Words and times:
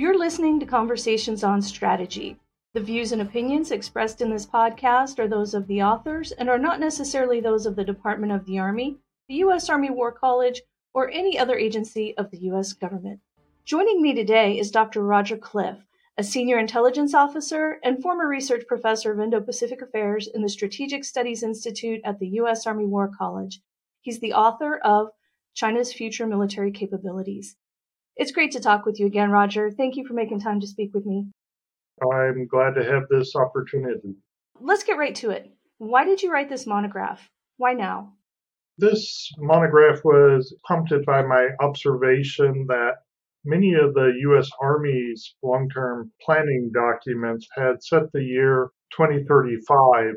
You're 0.00 0.16
listening 0.16 0.58
to 0.60 0.64
Conversations 0.64 1.44
on 1.44 1.60
Strategy. 1.60 2.38
The 2.72 2.80
views 2.80 3.12
and 3.12 3.20
opinions 3.20 3.70
expressed 3.70 4.22
in 4.22 4.30
this 4.30 4.46
podcast 4.46 5.18
are 5.18 5.28
those 5.28 5.52
of 5.52 5.66
the 5.66 5.82
authors 5.82 6.32
and 6.32 6.48
are 6.48 6.58
not 6.58 6.80
necessarily 6.80 7.38
those 7.38 7.66
of 7.66 7.76
the 7.76 7.84
Department 7.84 8.32
of 8.32 8.46
the 8.46 8.58
Army, 8.58 8.96
the 9.28 9.34
U.S. 9.34 9.68
Army 9.68 9.90
War 9.90 10.10
College, 10.10 10.62
or 10.94 11.10
any 11.10 11.38
other 11.38 11.54
agency 11.54 12.16
of 12.16 12.30
the 12.30 12.38
U.S. 12.44 12.72
government. 12.72 13.20
Joining 13.66 14.00
me 14.00 14.14
today 14.14 14.58
is 14.58 14.70
Dr. 14.70 15.02
Roger 15.02 15.36
Cliff, 15.36 15.86
a 16.16 16.24
senior 16.24 16.58
intelligence 16.58 17.12
officer 17.12 17.78
and 17.84 18.00
former 18.00 18.26
research 18.26 18.66
professor 18.66 19.12
of 19.12 19.20
Indo 19.20 19.42
Pacific 19.42 19.82
Affairs 19.82 20.26
in 20.26 20.40
the 20.40 20.48
Strategic 20.48 21.04
Studies 21.04 21.42
Institute 21.42 22.00
at 22.06 22.18
the 22.18 22.28
U.S. 22.28 22.66
Army 22.66 22.86
War 22.86 23.10
College. 23.18 23.60
He's 24.00 24.20
the 24.20 24.32
author 24.32 24.78
of 24.78 25.10
China's 25.52 25.92
Future 25.92 26.26
Military 26.26 26.72
Capabilities. 26.72 27.56
It's 28.16 28.32
great 28.32 28.52
to 28.52 28.60
talk 28.60 28.84
with 28.84 29.00
you 29.00 29.06
again, 29.06 29.30
Roger. 29.30 29.70
Thank 29.70 29.96
you 29.96 30.06
for 30.06 30.14
making 30.14 30.40
time 30.40 30.60
to 30.60 30.66
speak 30.66 30.92
with 30.92 31.06
me. 31.06 31.26
I'm 32.02 32.46
glad 32.46 32.74
to 32.74 32.84
have 32.84 33.04
this 33.10 33.34
opportunity. 33.36 34.14
Let's 34.60 34.84
get 34.84 34.98
right 34.98 35.14
to 35.16 35.30
it. 35.30 35.50
Why 35.78 36.04
did 36.04 36.22
you 36.22 36.32
write 36.32 36.48
this 36.48 36.66
monograph? 36.66 37.28
Why 37.56 37.72
now? 37.72 38.14
This 38.78 39.30
monograph 39.38 40.04
was 40.04 40.54
prompted 40.64 41.04
by 41.04 41.22
my 41.22 41.48
observation 41.60 42.66
that 42.68 42.96
many 43.44 43.74
of 43.74 43.94
the 43.94 44.12
U.S. 44.20 44.48
Army's 44.60 45.34
long 45.42 45.68
term 45.68 46.10
planning 46.22 46.70
documents 46.72 47.46
had 47.54 47.82
set 47.82 48.12
the 48.12 48.22
year 48.22 48.70
2035 48.96 50.14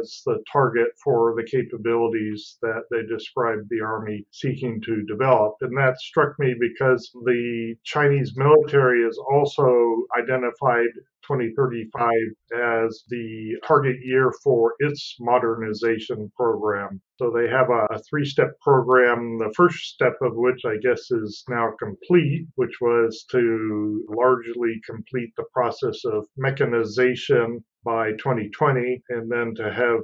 as 0.00 0.22
the 0.26 0.42
target 0.50 0.88
for 1.02 1.34
the 1.36 1.44
capabilities 1.44 2.56
that 2.62 2.84
they 2.90 3.02
described 3.06 3.68
the 3.68 3.80
Army 3.80 4.26
seeking 4.30 4.80
to 4.82 5.02
develop. 5.04 5.56
And 5.60 5.76
that 5.76 5.98
struck 6.00 6.38
me 6.38 6.54
because 6.58 7.10
the 7.24 7.74
Chinese 7.84 8.36
military 8.36 9.04
has 9.04 9.18
also 9.30 10.04
identified 10.18 10.88
2035 11.22 12.10
as 12.54 13.04
the 13.08 13.54
target 13.66 13.96
year 14.02 14.32
for 14.42 14.74
its 14.80 15.16
modernization 15.20 16.30
program. 16.36 17.00
So 17.16 17.30
they 17.30 17.48
have 17.48 17.70
a, 17.70 18.00
three 18.10 18.24
step 18.24 18.58
program, 18.60 19.38
the 19.38 19.52
first 19.54 19.94
step 19.94 20.16
of 20.22 20.32
which 20.34 20.62
I 20.66 20.76
guess 20.82 21.10
is 21.10 21.44
now 21.48 21.70
complete, 21.78 22.46
which 22.56 22.80
was 22.80 23.24
to 23.30 24.04
largely 24.08 24.80
complete 24.84 25.32
the 25.36 25.44
process 25.52 26.04
of 26.04 26.26
mechanization 26.36 27.62
by 27.84 28.12
2020 28.12 29.02
and 29.10 29.30
then 29.30 29.54
to 29.56 29.72
have 29.72 30.00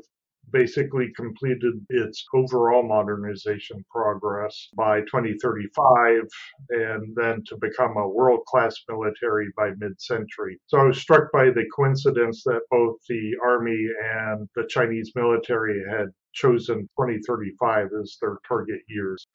basically 0.53 1.13
completed 1.15 1.75
its 1.91 2.25
overall 2.35 2.83
modernization 2.83 3.85
progress 3.91 4.69
by 4.77 5.01
2035 5.01 6.23
and 6.71 7.15
then 7.17 7.43
to 7.47 7.57
become 7.61 7.97
a 7.97 8.09
world 8.09 8.41
class 8.47 8.75
military 8.89 9.49
by 9.57 9.71
mid 9.79 10.01
century. 10.01 10.59
So 10.67 10.79
I 10.79 10.85
was 10.85 11.01
struck 11.01 11.31
by 11.33 11.47
the 11.47 11.67
coincidence 11.75 12.43
that 12.45 12.61
both 12.71 12.97
the 13.09 13.37
Army 13.45 13.89
and 14.15 14.49
the 14.55 14.67
Chinese 14.69 15.13
military 15.15 15.83
had 15.91 16.07
chosen 16.33 16.89
2035 16.99 17.89
as 18.01 18.17
their 18.21 18.39
target 18.47 18.81
years. 18.89 19.27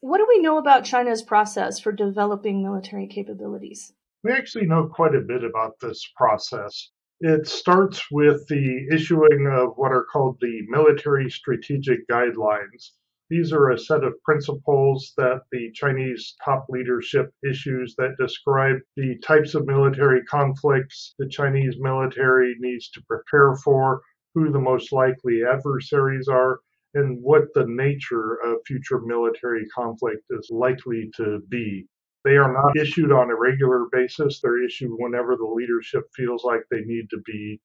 What 0.00 0.18
do 0.18 0.26
we 0.28 0.40
know 0.40 0.58
about 0.58 0.84
China's 0.84 1.22
process 1.22 1.78
for 1.78 1.92
developing 1.92 2.62
military 2.62 3.06
capabilities? 3.06 3.92
We 4.22 4.32
actually 4.32 4.66
know 4.66 4.86
quite 4.86 5.14
a 5.14 5.20
bit 5.20 5.44
about 5.44 5.72
this 5.80 6.10
process. 6.16 6.90
It 7.22 7.46
starts 7.46 8.10
with 8.10 8.48
the 8.48 8.88
issuing 8.90 9.46
of 9.46 9.76
what 9.76 9.92
are 9.92 10.06
called 10.10 10.38
the 10.40 10.62
military 10.68 11.28
strategic 11.28 12.08
guidelines. 12.08 12.92
These 13.28 13.52
are 13.52 13.68
a 13.68 13.78
set 13.78 14.04
of 14.04 14.22
principles 14.22 15.12
that 15.18 15.42
the 15.52 15.70
Chinese 15.72 16.34
top 16.42 16.64
leadership 16.70 17.30
issues 17.46 17.94
that 17.96 18.16
describe 18.18 18.78
the 18.96 19.18
types 19.18 19.54
of 19.54 19.66
military 19.66 20.24
conflicts 20.24 21.14
the 21.18 21.28
Chinese 21.28 21.76
military 21.78 22.56
needs 22.58 22.88
to 22.92 23.02
prepare 23.02 23.54
for, 23.54 24.00
who 24.34 24.50
the 24.50 24.58
most 24.58 24.90
likely 24.90 25.44
adversaries 25.44 26.26
are, 26.26 26.60
and 26.94 27.22
what 27.22 27.52
the 27.52 27.66
nature 27.66 28.36
of 28.36 28.62
future 28.66 28.98
military 28.98 29.66
conflict 29.66 30.24
is 30.30 30.48
likely 30.50 31.10
to 31.18 31.40
be. 31.50 31.86
They 32.22 32.36
are 32.36 32.52
not 32.52 32.76
issued 32.76 33.12
on 33.12 33.30
a 33.30 33.36
regular 33.36 33.86
basis. 33.90 34.40
They're 34.40 34.62
issued 34.62 34.94
whenever 34.98 35.36
the 35.36 35.46
leadership 35.46 36.04
feels 36.14 36.44
like 36.44 36.62
they 36.70 36.82
need 36.82 37.08
to 37.10 37.20
be 37.24 37.60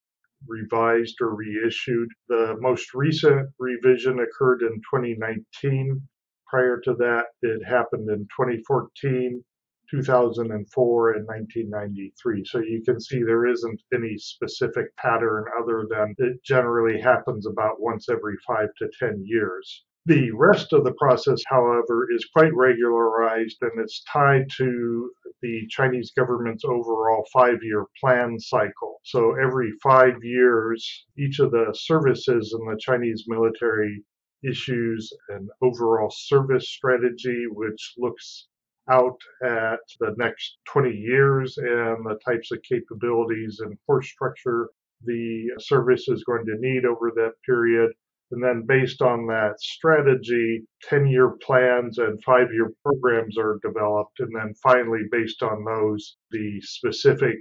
revised 0.47 1.19
or 1.21 1.35
reissued. 1.35 2.09
The 2.29 2.55
most 2.59 2.93
recent 2.93 3.49
revision 3.59 4.19
occurred 4.19 4.61
in 4.61 4.81
2019. 4.93 6.01
Prior 6.47 6.79
to 6.81 6.93
that, 6.95 7.25
it 7.41 7.65
happened 7.65 8.09
in 8.09 8.19
2014, 8.27 9.43
2004, 9.89 11.13
and 11.13 11.27
1993. 11.27 12.45
So 12.45 12.59
you 12.59 12.81
can 12.83 12.99
see 13.01 13.23
there 13.23 13.47
isn't 13.47 13.81
any 13.93 14.17
specific 14.17 14.95
pattern 14.95 15.45
other 15.59 15.85
than 15.89 16.15
it 16.17 16.41
generally 16.43 17.01
happens 17.01 17.45
about 17.45 17.81
once 17.81 18.07
every 18.07 18.37
five 18.47 18.69
to 18.77 18.89
10 18.99 19.23
years. 19.25 19.83
The 20.07 20.29
rest 20.31 20.71
of 20.71 20.83
the 20.83 20.93
process, 20.93 21.41
however, 21.47 22.07
is 22.11 22.29
quite 22.31 22.53
regularized 22.53 23.57
and 23.61 23.71
it's 23.79 24.03
tied 24.03 24.47
to 24.57 25.11
the 25.41 25.65
Chinese 25.69 26.11
government's 26.15 26.63
overall 26.63 27.25
five 27.33 27.57
year 27.63 27.85
plan 27.99 28.39
cycle. 28.39 28.99
So 29.03 29.33
every 29.33 29.71
five 29.81 30.23
years, 30.23 31.05
each 31.17 31.39
of 31.39 31.49
the 31.49 31.73
services 31.73 32.55
in 32.57 32.65
the 32.67 32.77
Chinese 32.79 33.23
military 33.27 34.03
issues 34.43 35.11
an 35.29 35.49
overall 35.63 36.11
service 36.11 36.69
strategy, 36.69 37.45
which 37.49 37.93
looks 37.97 38.47
out 38.91 39.19
at 39.43 39.79
the 39.99 40.13
next 40.17 40.57
20 40.65 40.91
years 40.91 41.57
and 41.57 42.05
the 42.05 42.19
types 42.23 42.51
of 42.51 42.61
capabilities 42.61 43.59
and 43.59 43.75
force 43.87 44.07
structure 44.07 44.69
the 45.03 45.49
service 45.59 46.07
is 46.07 46.23
going 46.23 46.45
to 46.45 46.55
need 46.59 46.85
over 46.85 47.11
that 47.15 47.33
period. 47.45 47.91
And 48.31 48.43
then 48.43 48.65
based 48.67 49.01
on 49.01 49.27
that 49.27 49.55
strategy, 49.59 50.63
10 50.89 51.07
year 51.07 51.31
plans 51.41 51.99
and 51.99 52.21
five 52.23 52.47
year 52.51 52.71
programs 52.83 53.37
are 53.37 53.59
developed. 53.61 54.19
And 54.19 54.35
then 54.35 54.53
finally, 54.63 55.01
based 55.11 55.43
on 55.43 55.63
those, 55.63 56.17
the 56.31 56.59
specific 56.61 57.37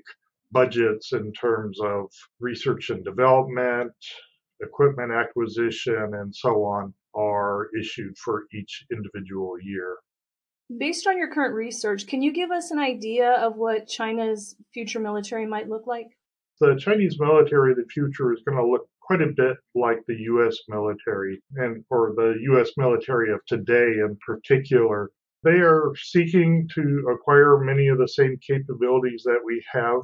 budgets 0.52 1.12
in 1.12 1.32
terms 1.32 1.78
of 1.80 2.10
research 2.38 2.90
and 2.90 3.04
development, 3.04 3.92
equipment 4.62 5.10
acquisition, 5.12 6.12
and 6.14 6.34
so 6.34 6.64
on 6.64 6.94
are 7.14 7.68
issued 7.78 8.16
for 8.18 8.44
each 8.52 8.84
individual 8.92 9.56
year. 9.62 9.96
Based 10.78 11.06
on 11.06 11.18
your 11.18 11.32
current 11.32 11.54
research, 11.54 12.06
can 12.06 12.22
you 12.22 12.32
give 12.32 12.50
us 12.50 12.70
an 12.70 12.78
idea 12.78 13.32
of 13.32 13.56
what 13.56 13.86
China's 13.86 14.56
future 14.72 15.00
military 15.00 15.46
might 15.46 15.68
look 15.68 15.86
like? 15.86 16.16
The 16.60 16.76
Chinese 16.78 17.18
military 17.18 17.72
of 17.72 17.78
the 17.78 17.84
future 17.84 18.32
is 18.32 18.40
going 18.46 18.56
to 18.56 18.66
look 18.66 18.88
quite 19.06 19.22
a 19.22 19.32
bit 19.36 19.56
like 19.74 20.00
the 20.06 20.16
U.S. 20.32 20.56
military, 20.68 21.42
and 21.56 21.84
for 21.88 22.14
the 22.16 22.36
U.S. 22.42 22.70
military 22.76 23.32
of 23.32 23.40
today 23.46 23.98
in 24.00 24.16
particular. 24.24 25.10
They 25.42 25.60
are 25.60 25.92
seeking 25.96 26.66
to 26.74 27.08
acquire 27.12 27.58
many 27.58 27.88
of 27.88 27.98
the 27.98 28.08
same 28.08 28.38
capabilities 28.38 29.22
that 29.24 29.40
we 29.44 29.62
have. 29.70 30.00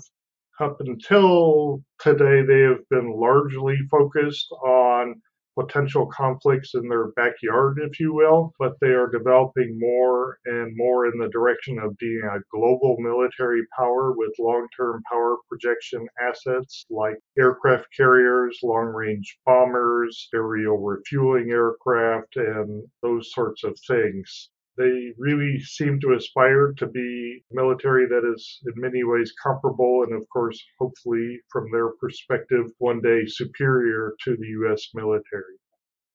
Up 0.61 0.79
until 0.81 1.83
today, 1.99 2.43
they 2.43 2.61
have 2.61 2.87
been 2.91 3.11
largely 3.11 3.79
focused 3.91 4.53
on 4.53 5.23
potential 5.61 6.07
conflicts 6.07 6.75
in 6.75 6.89
their 6.89 7.09
backyard, 7.13 7.79
if 7.83 8.01
you 8.01 8.15
will, 8.15 8.53
but 8.59 8.75
they 8.81 8.89
are 8.89 9.11
developing 9.11 9.79
more 9.79 10.39
and 10.47 10.73
more 10.77 11.07
in 11.07 11.19
the 11.19 11.29
direction 11.29 11.79
of 11.79 11.97
being 11.99 12.23
a 12.25 12.41
global 12.51 12.97
military 12.99 13.63
power 13.79 14.13
with 14.13 14.33
long 14.39 14.67
term 14.77 15.03
power 15.11 15.37
projection 15.49 16.07
assets 16.21 16.87
like 16.91 17.17
aircraft 17.39 17.87
carriers, 17.97 18.59
long 18.63 18.87
range 18.87 19.39
bombers, 19.45 20.29
aerial 20.35 20.79
refueling 20.79 21.51
aircraft, 21.51 22.37
and 22.37 22.85
those 23.03 23.33
sorts 23.33 23.65
of 23.65 23.79
things. 23.87 24.51
They 24.81 25.13
really 25.19 25.61
seem 25.61 26.01
to 26.01 26.15
aspire 26.15 26.73
to 26.79 26.87
be 26.87 27.45
military 27.51 28.07
that 28.07 28.23
is 28.33 28.61
in 28.65 28.81
many 28.81 29.05
ways 29.05 29.31
comparable 29.43 30.05
and, 30.05 30.15
of 30.15 30.27
course, 30.31 30.59
hopefully 30.79 31.39
from 31.53 31.71
their 31.71 31.91
perspective, 32.01 32.65
one 32.79 33.03
day 33.03 33.27
superior 33.27 34.15
to 34.25 34.37
the 34.39 34.47
U.S. 34.61 34.89
military. 34.95 35.59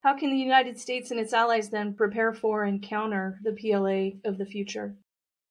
How 0.02 0.18
can 0.18 0.30
the 0.30 0.36
United 0.38 0.80
States 0.80 1.12
and 1.12 1.20
its 1.20 1.32
allies 1.32 1.70
then 1.70 1.94
prepare 1.94 2.32
for 2.32 2.64
and 2.64 2.82
counter 2.82 3.38
the 3.44 3.52
PLA 3.52 4.18
of 4.28 4.36
the 4.36 4.46
future? 4.46 4.96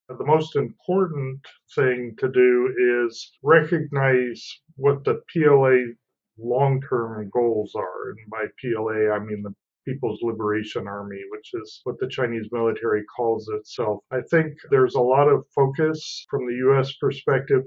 The 0.09 0.25
most 0.25 0.57
important 0.57 1.39
thing 1.73 2.15
to 2.19 2.29
do 2.29 3.05
is 3.07 3.31
recognize 3.41 4.45
what 4.75 5.05
the 5.05 5.21
PLA 5.31 5.93
long 6.37 6.81
term 6.81 7.29
goals 7.33 7.75
are. 7.75 8.09
And 8.09 8.29
by 8.29 8.45
PLA, 8.59 9.15
I 9.15 9.19
mean 9.19 9.41
the 9.41 9.55
People's 9.85 10.19
Liberation 10.21 10.87
Army, 10.87 11.21
which 11.29 11.51
is 11.53 11.81
what 11.83 11.99
the 11.99 12.07
Chinese 12.07 12.47
military 12.51 13.03
calls 13.15 13.47
itself. 13.49 14.03
I 14.11 14.21
think 14.31 14.53
there's 14.71 14.95
a 14.95 15.01
lot 15.01 15.27
of 15.27 15.45
focus 15.55 16.25
from 16.29 16.45
the 16.47 16.55
U.S. 16.55 16.93
perspective 16.99 17.63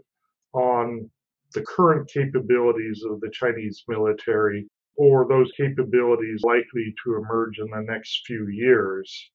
on 0.53 1.09
the 1.55 1.63
current 1.63 2.11
capabilities 2.13 3.03
of 3.09 3.21
the 3.21 3.31
Chinese 3.31 3.85
military 3.89 4.69
or 4.97 5.27
those 5.29 5.51
capabilities 5.57 6.43
likely 6.43 6.95
to 7.05 7.17
emerge 7.17 7.59
in 7.59 7.71
the 7.71 7.85
next 7.91 8.23
few 8.27 8.49
years. 8.49 9.31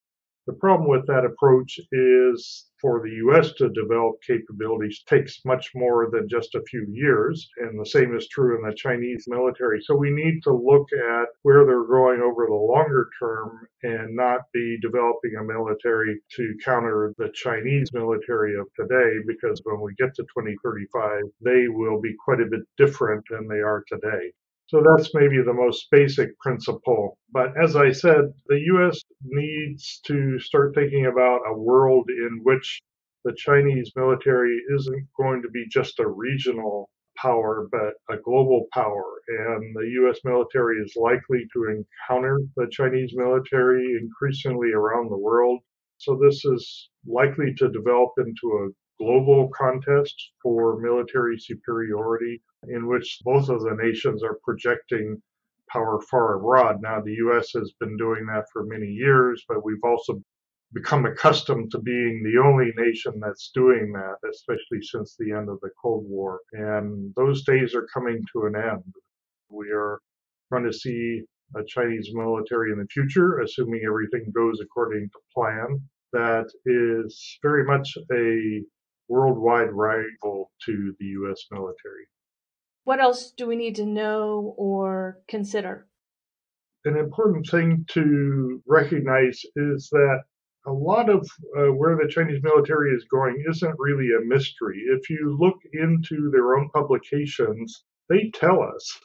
The 0.46 0.54
problem 0.54 0.90
with 0.90 1.08
that 1.08 1.24
approach 1.24 1.80
is 1.94 2.66
for 2.82 3.02
the 3.02 3.12
U.S. 3.12 3.54
to 3.54 3.70
develop 3.70 4.22
capabilities 4.28 5.02
takes 5.08 5.40
much 5.46 5.72
more 5.74 6.10
than 6.12 6.28
just 6.28 6.54
a 6.54 6.64
few 6.64 6.86
years, 6.90 7.50
and 7.60 7.80
the 7.80 7.86
same 7.86 8.14
is 8.14 8.28
true 8.28 8.58
in 8.58 8.70
the 8.70 8.76
Chinese 8.76 9.24
military. 9.30 9.80
So 9.82 9.96
we 9.96 10.10
need 10.10 10.44
to 10.44 10.52
look 10.52 10.90
at 10.92 11.28
where 11.44 11.66
they're 11.66 11.86
going 11.86 12.20
over 12.20 12.46
the 12.46 12.54
longer 12.54 13.10
term 13.18 13.66
and 13.84 14.18
not 14.18 14.42
be 14.54 14.78
developing 14.82 15.36
a 15.40 15.44
military 15.46 16.20
to 16.36 16.58
counter 16.62 17.14
the 17.18 17.30
Chinese 17.34 17.94
military 17.94 18.60
of 18.60 18.68
today, 18.76 19.20
because 19.26 19.62
when 19.64 19.80
we 19.80 19.96
get 19.96 20.14
to 20.16 20.24
2035, 20.24 21.24
they 21.40 21.70
will 21.70 22.02
be 22.02 22.16
quite 22.26 22.42
a 22.42 22.50
bit 22.52 22.68
different 22.78 23.24
than 23.30 23.48
they 23.48 23.62
are 23.62 23.86
today. 23.88 24.34
So 24.68 24.82
that's 24.82 25.14
maybe 25.14 25.42
the 25.42 25.54
most 25.54 25.88
basic 25.92 26.38
principle. 26.40 27.18
But 27.32 27.54
as 27.62 27.76
I 27.76 27.92
said, 27.92 28.34
the 28.48 28.60
US 28.74 29.02
needs 29.24 30.00
to 30.08 30.40
start 30.40 30.74
thinking 30.74 31.06
about 31.06 31.42
a 31.48 31.58
world 31.58 32.10
in 32.10 32.40
which 32.44 32.82
the 33.26 33.34
Chinese 33.38 33.92
military 33.96 34.58
isn't 34.76 35.08
going 35.18 35.42
to 35.42 35.50
be 35.50 35.66
just 35.70 36.00
a 36.00 36.08
regional 36.08 36.90
power, 37.18 37.68
but 37.72 37.94
a 38.10 38.20
global 38.22 38.68
power. 38.74 39.22
And 39.28 39.76
the 39.76 39.88
US 40.04 40.20
military 40.24 40.78
is 40.80 40.96
likely 40.96 41.48
to 41.54 41.84
encounter 42.10 42.40
the 42.56 42.68
Chinese 42.72 43.14
military 43.16 43.98
increasingly 44.02 44.72
around 44.72 45.10
the 45.10 45.18
world. 45.18 45.60
So 45.98 46.16
this 46.16 46.44
is 46.44 46.90
likely 47.06 47.54
to 47.58 47.72
develop 47.72 48.12
into 48.18 48.48
a 48.58 48.70
global 49.04 49.50
contest 49.50 50.32
for 50.42 50.80
military 50.80 51.38
superiority 51.38 52.42
in 52.70 52.88
which 52.88 53.20
both 53.24 53.50
of 53.50 53.62
the 53.62 53.76
nations 53.82 54.24
are 54.24 54.40
projecting 54.44 55.22
power 55.70 56.00
far 56.10 56.38
abroad. 56.38 56.78
Now, 56.82 57.02
the 57.02 57.14
U.S. 57.26 57.52
has 57.56 57.74
been 57.80 57.98
doing 57.98 58.26
that 58.28 58.46
for 58.54 58.64
many 58.66 58.88
years, 58.88 59.44
but 59.48 59.66
we've 59.66 59.84
also 59.84 60.22
become 60.74 61.06
accustomed 61.06 61.72
to 61.72 61.80
being 61.80 62.24
the 62.24 62.42
only 62.42 62.72
nation 62.78 63.14
that's 63.20 63.52
doing 63.54 63.92
that, 63.94 64.16
especially 64.30 64.82
since 64.82 65.16
the 65.18 65.32
end 65.32 65.50
of 65.50 65.60
the 65.62 65.70
Cold 65.82 66.06
War. 66.08 66.40
And 66.54 67.14
those 67.16 67.44
days 67.44 67.76
are 67.76 67.88
coming 67.94 68.24
to 68.34 68.46
an 68.46 68.56
end. 68.56 68.94
We 69.50 69.70
are 69.72 70.00
going 70.52 70.64
to 70.64 70.74
see 70.74 71.22
a 71.56 71.64
Chinese 71.68 72.10
military 72.14 72.72
in 72.72 72.80
the 72.80 72.88
future, 72.88 73.40
assuming 73.40 73.82
everything 73.86 74.32
goes 74.34 74.60
according 74.62 75.10
to 75.10 75.20
plan, 75.36 75.80
that 76.14 76.48
is 76.66 77.40
very 77.42 77.66
much 77.66 77.98
a 78.12 78.62
worldwide 79.14 79.72
rival 79.72 80.52
to 80.66 80.96
the 81.00 81.06
U.S. 81.20 81.46
military. 81.52 82.06
What 82.84 83.00
else 83.00 83.32
do 83.32 83.48
we 83.48 83.56
need 83.56 83.76
to 83.76 83.86
know 83.86 84.56
or 84.58 85.20
consider? 85.28 85.88
An 86.86 86.98
important 86.98 87.48
thing 87.48 87.86
to 87.90 88.62
recognize 88.68 89.40
is 89.56 89.88
that 89.92 90.24
a 90.66 90.72
lot 90.72 91.10
of 91.10 91.30
uh, 91.58 91.72
where 91.74 91.96
the 91.96 92.12
Chinese 92.12 92.42
military 92.42 92.92
is 92.92 93.06
going 93.06 93.36
isn't 93.50 93.76
really 93.78 94.10
a 94.18 94.26
mystery. 94.26 94.82
If 94.88 95.10
you 95.10 95.38
look 95.40 95.60
into 95.74 96.32
their 96.32 96.56
own 96.56 96.70
publications, 96.74 97.84
they 98.10 98.32
tell 98.34 98.64
us 98.64 99.00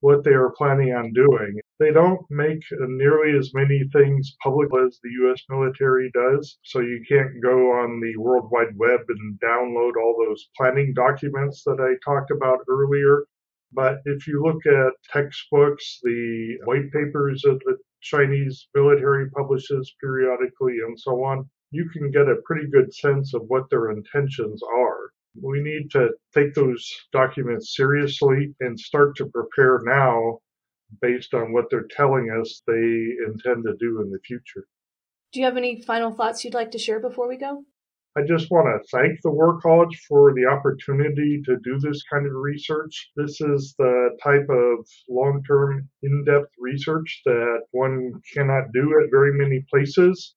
what 0.00 0.22
they 0.22 0.32
are 0.32 0.54
planning 0.56 0.94
on 0.94 1.12
doing. 1.12 1.58
They 1.78 1.92
don't 1.92 2.28
make 2.28 2.64
nearly 2.72 3.38
as 3.38 3.54
many 3.54 3.84
things 3.92 4.36
public 4.42 4.68
as 4.74 4.98
the 5.00 5.10
US 5.22 5.44
military 5.48 6.10
does, 6.10 6.58
so 6.62 6.80
you 6.80 7.04
can't 7.08 7.40
go 7.40 7.70
on 7.70 8.00
the 8.00 8.16
World 8.16 8.50
Wide 8.50 8.76
Web 8.76 9.02
and 9.08 9.38
download 9.40 9.92
all 9.96 10.16
those 10.18 10.50
planning 10.56 10.92
documents 10.92 11.62
that 11.64 11.78
I 11.80 11.94
talked 12.04 12.32
about 12.32 12.64
earlier. 12.68 13.26
But 13.72 14.00
if 14.06 14.26
you 14.26 14.42
look 14.42 14.66
at 14.66 14.92
textbooks, 15.12 16.00
the 16.02 16.58
white 16.64 16.90
papers 16.90 17.42
that 17.42 17.60
the 17.64 17.78
Chinese 18.00 18.68
military 18.74 19.30
publishes 19.30 19.94
periodically, 20.00 20.80
and 20.80 20.98
so 20.98 21.22
on, 21.22 21.48
you 21.70 21.88
can 21.90 22.10
get 22.10 22.28
a 22.28 22.42
pretty 22.44 22.66
good 22.68 22.92
sense 22.92 23.34
of 23.34 23.42
what 23.46 23.70
their 23.70 23.90
intentions 23.90 24.62
are 24.64 25.12
we 25.40 25.60
need 25.60 25.90
to 25.92 26.10
take 26.34 26.54
those 26.54 26.90
documents 27.12 27.76
seriously 27.76 28.54
and 28.60 28.78
start 28.78 29.16
to 29.16 29.26
prepare 29.26 29.80
now 29.84 30.40
based 31.00 31.34
on 31.34 31.52
what 31.52 31.66
they're 31.70 31.88
telling 31.90 32.30
us 32.30 32.62
they 32.66 32.72
intend 33.26 33.64
to 33.64 33.74
do 33.78 34.00
in 34.02 34.10
the 34.10 34.18
future. 34.24 34.66
Do 35.32 35.40
you 35.40 35.46
have 35.46 35.56
any 35.56 35.82
final 35.82 36.10
thoughts 36.10 36.44
you'd 36.44 36.54
like 36.54 36.70
to 36.72 36.78
share 36.78 37.00
before 37.00 37.28
we 37.28 37.36
go? 37.36 37.64
I 38.16 38.22
just 38.26 38.50
want 38.50 38.66
to 38.66 38.88
thank 38.96 39.20
the 39.22 39.30
War 39.30 39.60
College 39.60 39.96
for 40.08 40.32
the 40.34 40.46
opportunity 40.46 41.40
to 41.44 41.56
do 41.62 41.78
this 41.78 42.02
kind 42.10 42.26
of 42.26 42.32
research. 42.34 43.10
This 43.14 43.40
is 43.40 43.74
the 43.78 44.16
type 44.24 44.48
of 44.48 44.86
long 45.08 45.42
term, 45.46 45.88
in 46.02 46.24
depth 46.24 46.52
research 46.58 47.20
that 47.26 47.60
one 47.70 48.12
cannot 48.34 48.72
do 48.72 49.00
at 49.02 49.10
very 49.10 49.32
many 49.32 49.64
places 49.70 50.34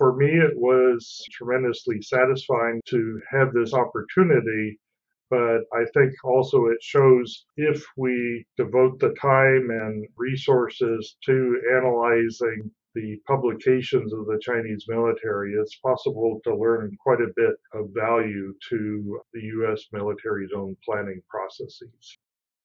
for 0.00 0.16
me, 0.16 0.28
it 0.28 0.56
was 0.56 1.22
tremendously 1.30 2.00
satisfying 2.00 2.80
to 2.88 3.20
have 3.30 3.52
this 3.52 3.74
opportunity. 3.74 4.80
But 5.30 5.60
I 5.72 5.84
think 5.94 6.12
also 6.24 6.66
it 6.66 6.82
shows 6.82 7.46
if 7.56 7.86
we 7.96 8.44
devote 8.56 8.98
the 8.98 9.14
time 9.20 9.70
and 9.70 10.04
resources 10.16 11.16
to 11.26 11.62
analyzing 11.72 12.72
the 12.94 13.20
publications 13.26 14.12
of 14.12 14.26
the 14.26 14.38
Chinese 14.42 14.84
military, 14.88 15.54
it's 15.54 15.76
possible 15.76 16.40
to 16.42 16.56
learn 16.56 16.96
quite 17.00 17.20
a 17.20 17.32
bit 17.36 17.54
of 17.72 17.90
value 17.94 18.52
to 18.70 19.20
the 19.32 19.40
U.S. 19.40 19.84
military's 19.92 20.50
own 20.56 20.76
planning 20.84 21.22
processes. 21.28 22.18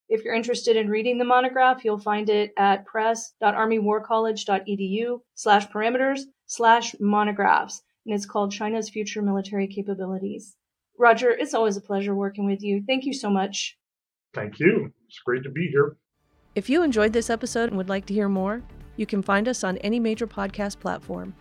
If 0.10 0.24
you're 0.24 0.36
interested 0.36 0.76
in 0.76 0.90
reading 0.90 1.18
the 1.18 1.26
monograph, 1.26 1.86
you'll 1.86 2.00
find 2.00 2.30
it 2.30 2.54
at 2.58 2.86
press.armywarcollege.edu 2.86 5.20
slash 5.34 5.68
parameters 5.68 6.22
slash 6.46 6.96
monographs, 7.00 7.82
and 8.06 8.16
it's 8.16 8.26
called 8.26 8.52
China's 8.52 8.90
Future 8.90 9.22
Military 9.22 9.68
Capabilities. 9.68 10.58
Roger, 10.98 11.32
it's 11.32 11.54
always 11.54 11.78
a 11.78 11.82
pleasure 11.82 12.16
working 12.16 12.46
with 12.46 12.62
you. 12.62 12.84
Thank 12.88 13.06
you 13.06 13.14
so 13.14 13.30
much. 13.30 13.78
Thank 14.34 14.60
you. 14.60 14.92
It's 15.08 15.20
great 15.26 15.44
to 15.44 15.50
be 15.50 15.68
here. 15.68 15.98
If 16.56 16.70
you 16.70 16.84
enjoyed 16.84 17.14
this 17.14 17.30
episode 17.30 17.70
and 17.70 17.78
would 17.78 17.90
like 17.90 18.06
to 18.08 18.14
hear 18.14 18.30
more, 18.30 18.64
you 18.96 19.06
can 19.06 19.22
find 19.22 19.48
us 19.48 19.64
on 19.64 19.78
any 19.80 20.00
major 20.00 20.28
podcast 20.28 20.80
platform. 20.80 21.36